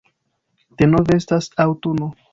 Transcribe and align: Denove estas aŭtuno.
Denove 0.81 1.19
estas 1.23 1.53
aŭtuno. 1.67 2.13